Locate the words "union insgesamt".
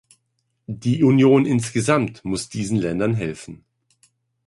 1.03-2.25